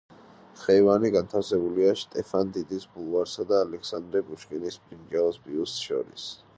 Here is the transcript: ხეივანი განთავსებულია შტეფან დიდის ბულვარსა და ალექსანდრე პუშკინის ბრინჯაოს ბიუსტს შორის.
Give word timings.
ხეივანი 0.61 1.11
განთავსებულია 1.15 1.91
შტეფან 2.03 2.55
დიდის 2.57 2.89
ბულვარსა 2.97 3.47
და 3.53 3.61
ალექსანდრე 3.69 4.27
პუშკინის 4.31 4.83
ბრინჯაოს 4.89 5.43
ბიუსტს 5.49 5.89
შორის. 5.91 6.31